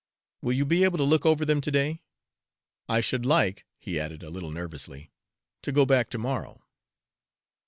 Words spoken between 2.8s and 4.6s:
I should like," he added a little